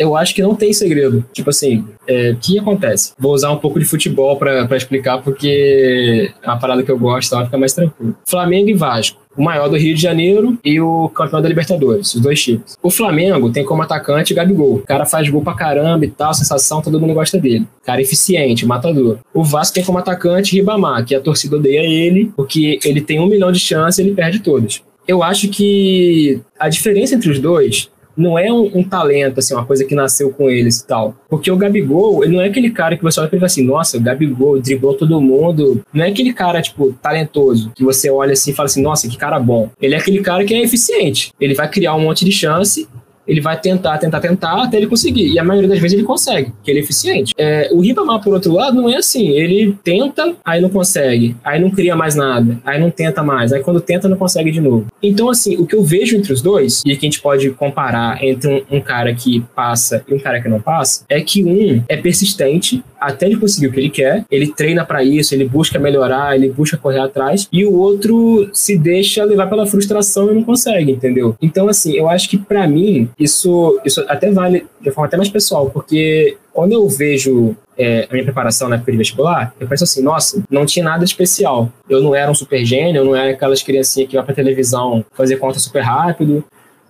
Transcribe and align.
eu 0.00 0.16
acho 0.16 0.34
que 0.34 0.40
não 0.40 0.54
tem 0.54 0.72
segredo. 0.72 1.22
Tipo 1.30 1.50
assim, 1.50 1.86
é, 2.08 2.30
o 2.30 2.36
que 2.36 2.58
acontece? 2.58 3.12
Vou 3.18 3.34
usar 3.34 3.52
um 3.52 3.58
pouco 3.58 3.78
de 3.78 3.84
futebol 3.84 4.34
para 4.36 4.74
explicar, 4.74 5.18
porque 5.22 6.32
é 6.42 6.46
uma 6.46 6.58
parada 6.58 6.82
que 6.82 6.90
eu 6.90 6.98
gosto, 6.98 7.28
então 7.28 7.44
fica 7.44 7.58
mais 7.58 7.74
tranquilo. 7.74 8.16
Flamengo 8.26 8.70
e 8.70 8.74
Vasco 8.74 9.20
o 9.36 9.42
maior 9.42 9.68
do 9.68 9.76
Rio 9.76 9.94
de 9.94 10.02
Janeiro 10.02 10.58
e 10.64 10.80
o 10.80 11.08
campeão 11.08 11.40
da 11.40 11.48
Libertadores, 11.48 12.14
os 12.14 12.20
dois 12.20 12.42
times. 12.42 12.76
O 12.82 12.90
Flamengo 12.90 13.50
tem 13.50 13.64
como 13.64 13.80
atacante 13.80 14.34
Gabigol. 14.34 14.74
O 14.74 14.78
cara 14.80 15.06
faz 15.06 15.28
gol 15.28 15.40
pra 15.40 15.54
caramba 15.54 16.04
e 16.04 16.10
tal, 16.10 16.34
sensação, 16.34 16.82
todo 16.82 16.98
mundo 16.98 17.14
gosta 17.14 17.38
dele. 17.38 17.66
Cara 17.84 18.02
eficiente, 18.02 18.66
matador. 18.66 19.18
O 19.32 19.44
Vasco 19.44 19.74
tem 19.74 19.84
como 19.84 19.98
atacante 19.98 20.56
Ribamar, 20.56 21.04
que 21.04 21.14
a 21.14 21.20
torcida 21.20 21.56
odeia 21.56 21.80
ele, 21.80 22.32
porque 22.36 22.80
ele 22.84 23.00
tem 23.00 23.20
um 23.20 23.26
milhão 23.26 23.52
de 23.52 23.60
chances 23.60 23.98
e 23.98 24.02
ele 24.02 24.14
perde 24.14 24.40
todas. 24.40 24.82
Eu 25.06 25.22
acho 25.22 25.48
que 25.48 26.40
a 26.58 26.68
diferença 26.68 27.14
entre 27.14 27.30
os 27.30 27.38
dois 27.38 27.88
não 28.20 28.38
é 28.38 28.52
um, 28.52 28.70
um, 28.74 28.84
talento, 28.84 29.38
assim, 29.38 29.54
uma 29.54 29.64
coisa 29.64 29.84
que 29.84 29.94
nasceu 29.94 30.30
com 30.30 30.48
eles 30.48 30.78
e 30.78 30.86
tal. 30.86 31.14
Porque 31.28 31.50
o 31.50 31.56
Gabigol, 31.56 32.22
ele 32.22 32.34
não 32.34 32.42
é 32.42 32.46
aquele 32.46 32.70
cara 32.70 32.96
que 32.96 33.02
você 33.02 33.20
olha 33.20 33.28
e 33.28 33.30
fala 33.30 33.46
assim, 33.46 33.64
nossa, 33.64 33.96
o 33.96 34.00
Gabigol 34.00 34.60
driblou 34.60 34.94
todo 34.94 35.20
mundo. 35.20 35.82
Não 35.92 36.04
é 36.04 36.08
aquele 36.08 36.32
cara, 36.32 36.60
tipo, 36.60 36.92
talentoso, 37.00 37.72
que 37.74 37.84
você 37.84 38.10
olha 38.10 38.32
assim 38.32 38.50
e 38.50 38.54
fala 38.54 38.66
assim, 38.66 38.82
nossa, 38.82 39.08
que 39.08 39.16
cara 39.16 39.38
bom. 39.38 39.70
Ele 39.80 39.94
é 39.94 39.98
aquele 39.98 40.20
cara 40.20 40.44
que 40.44 40.54
é 40.54 40.62
eficiente. 40.62 41.32
Ele 41.40 41.54
vai 41.54 41.68
criar 41.68 41.94
um 41.94 42.00
monte 42.00 42.24
de 42.24 42.32
chance 42.32 42.86
ele 43.30 43.40
vai 43.40 43.58
tentar, 43.60 43.96
tentar, 43.98 44.18
tentar 44.18 44.64
até 44.64 44.76
ele 44.76 44.88
conseguir. 44.88 45.28
E 45.28 45.38
a 45.38 45.44
maioria 45.44 45.68
das 45.68 45.78
vezes 45.78 45.96
ele 45.96 46.06
consegue, 46.06 46.50
porque 46.50 46.68
ele 46.68 46.80
é 46.80 46.82
eficiente. 46.82 47.32
É, 47.38 47.68
o 47.72 47.80
Ribamar, 47.80 48.20
por 48.20 48.34
outro 48.34 48.52
lado, 48.52 48.74
não 48.74 48.90
é 48.90 48.96
assim. 48.96 49.28
Ele 49.28 49.76
tenta, 49.84 50.34
aí 50.44 50.60
não 50.60 50.68
consegue, 50.68 51.36
aí 51.44 51.60
não 51.60 51.70
cria 51.70 51.94
mais 51.94 52.16
nada, 52.16 52.58
aí 52.64 52.80
não 52.80 52.90
tenta 52.90 53.22
mais, 53.22 53.52
aí 53.52 53.62
quando 53.62 53.80
tenta 53.80 54.08
não 54.08 54.16
consegue 54.16 54.50
de 54.50 54.60
novo. 54.60 54.86
Então, 55.02 55.28
assim, 55.28 55.56
o 55.56 55.66
que 55.66 55.74
eu 55.74 55.82
vejo 55.82 56.16
entre 56.16 56.32
os 56.32 56.42
dois, 56.42 56.82
e 56.84 56.96
que 56.96 57.06
a 57.06 57.08
gente 57.08 57.20
pode 57.20 57.50
comparar 57.50 58.22
entre 58.22 58.64
um, 58.70 58.76
um 58.76 58.80
cara 58.80 59.14
que 59.14 59.40
passa 59.54 60.04
e 60.08 60.14
um 60.14 60.18
cara 60.18 60.40
que 60.40 60.48
não 60.48 60.60
passa, 60.60 61.04
é 61.08 61.20
que 61.20 61.44
um 61.44 61.82
é 61.88 61.96
persistente 61.96 62.82
até 63.00 63.26
ele 63.26 63.36
conseguir 63.36 63.68
o 63.68 63.72
que 63.72 63.80
ele 63.80 63.90
quer, 63.90 64.24
ele 64.30 64.52
treina 64.52 64.84
para 64.84 65.02
isso, 65.02 65.34
ele 65.34 65.46
busca 65.46 65.78
melhorar, 65.78 66.36
ele 66.36 66.50
busca 66.50 66.76
correr 66.76 67.00
atrás, 67.00 67.48
e 67.50 67.64
o 67.64 67.74
outro 67.74 68.50
se 68.52 68.76
deixa 68.76 69.24
levar 69.24 69.48
pela 69.48 69.66
frustração 69.66 70.30
e 70.30 70.34
não 70.34 70.44
consegue, 70.44 70.92
entendeu? 70.92 71.34
Então, 71.40 71.68
assim, 71.68 71.94
eu 71.94 72.08
acho 72.08 72.28
que 72.28 72.36
para 72.36 72.68
mim, 72.68 73.08
isso, 73.18 73.80
isso 73.84 74.04
até 74.06 74.30
vale 74.30 74.66
de 74.80 74.90
forma 74.90 75.06
até 75.06 75.16
mais 75.16 75.30
pessoal, 75.30 75.70
porque 75.70 76.36
quando 76.52 76.72
eu 76.72 76.88
vejo 76.88 77.56
é, 77.76 78.06
a 78.08 78.12
minha 78.12 78.24
preparação 78.24 78.68
na 78.68 78.76
época 78.76 78.92
de 78.92 78.98
vestibular, 78.98 79.54
eu 79.58 79.66
penso 79.66 79.84
assim, 79.84 80.02
nossa, 80.02 80.42
não 80.50 80.66
tinha 80.66 80.84
nada 80.84 81.04
especial. 81.04 81.70
Eu 81.88 82.02
não 82.02 82.14
era 82.14 82.30
um 82.30 82.34
super 82.34 82.64
gênio, 82.64 83.00
eu 83.00 83.04
não 83.04 83.16
era 83.16 83.30
aquelas 83.30 83.62
criancinhas 83.62 84.08
que 84.08 84.16
vai 84.16 84.24
pra 84.24 84.34
televisão 84.34 85.04
fazer 85.12 85.36
conta 85.36 85.58
super 85.58 85.82
rápido, 85.82 86.44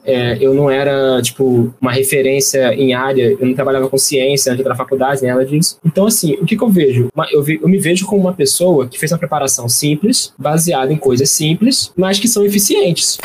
é, 0.05 0.39
eu 0.41 0.55
não 0.55 0.71
era, 0.71 1.21
tipo, 1.23 1.75
uma 1.81 1.93
referência 1.93 2.75
em 2.75 2.95
área, 2.95 3.37
eu 3.39 3.47
não 3.47 3.55
trabalhava 3.55 3.89
com 3.89 3.99
ciência 3.99 4.53
antes 4.53 4.65
da 4.65 4.75
faculdade, 4.75 5.25
nada 5.25 5.45
disso. 5.45 5.79
Então, 5.85 6.07
assim, 6.07 6.35
o 6.35 6.47
que, 6.47 6.57
que 6.57 6.63
eu 6.63 6.71
vejo? 6.71 7.09
Eu, 7.31 7.45
eu 7.47 7.69
me 7.69 7.79
vejo 7.79 8.07
como 8.07 8.23
uma 8.23 8.33
pessoa 8.33 8.89
que 8.89 8.99
fez 8.99 9.13
uma 9.13 9.19
preparação 9.19 9.69
simples, 9.69 10.33
baseada 10.39 10.93
em 10.93 10.97
coisas 10.97 11.31
simples, 11.31 11.93
mas 11.97 12.19
que 12.19 12.29
são 12.29 12.45
eficientes. 12.45 13.19